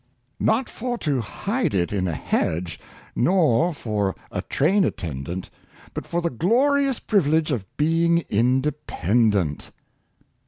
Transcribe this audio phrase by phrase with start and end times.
[0.39, 2.79] Not for to hide it in a hedge,
[3.15, 5.51] Nor for a train attendant,
[5.93, 9.69] But for the glorious privilege Of being independent."